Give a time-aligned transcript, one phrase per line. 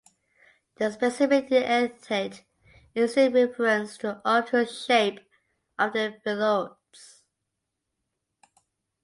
[0.77, 2.43] The specific epithet
[2.95, 5.19] is in reference to the obtuse shape
[5.77, 7.21] of the phyllodes.